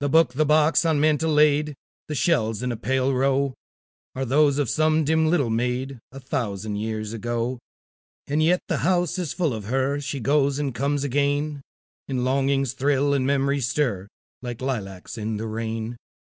[0.00, 1.74] The book, the box on mantel laid,
[2.08, 3.54] The shells in a pale row,
[4.14, 7.58] Are those of some dim little maid, A thousand years ago.
[8.26, 11.62] And yet the house is full of her; She goes and comes again;
[12.06, 14.08] And longings thrill, and memories stir,
[14.42, 15.96] Like lilacs in the rain.